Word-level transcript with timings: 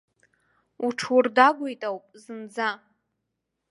Уҽурдагәеит 0.85 1.81
ауп 1.89 2.05
зынӡа. 2.21 2.69